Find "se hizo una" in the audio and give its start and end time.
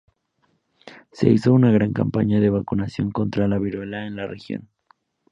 1.11-1.69